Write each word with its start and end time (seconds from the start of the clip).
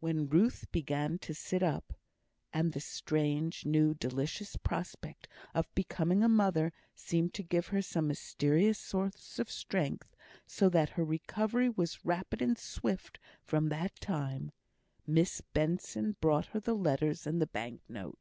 When 0.00 0.30
Ruth 0.30 0.72
began 0.72 1.18
to 1.18 1.34
sit 1.34 1.62
up 1.62 1.92
(and 2.54 2.72
the 2.72 2.80
strange, 2.80 3.66
new, 3.66 3.92
delicious 3.92 4.56
prospect 4.56 5.28
of 5.52 5.66
becoming 5.74 6.22
a 6.22 6.28
mother 6.30 6.72
seemed 6.94 7.34
to 7.34 7.42
give 7.42 7.66
her 7.66 7.82
some 7.82 8.08
mysterious 8.08 8.78
source 8.78 9.38
of 9.38 9.50
strength, 9.50 10.16
so 10.46 10.70
that 10.70 10.88
her 10.96 11.04
recovery 11.04 11.68
was 11.68 12.02
rapid 12.02 12.40
and 12.40 12.56
swift 12.56 13.18
from 13.44 13.68
that 13.68 13.94
time), 14.00 14.52
Miss 15.06 15.42
Benson 15.42 16.16
brought 16.22 16.46
her 16.56 16.60
the 16.60 16.72
letters 16.72 17.26
and 17.26 17.38
the 17.38 17.46
bank 17.46 17.82
note. 17.90 18.16